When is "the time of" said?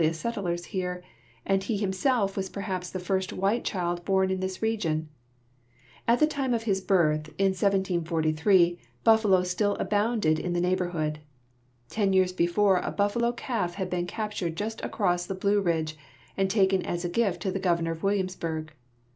6.19-6.63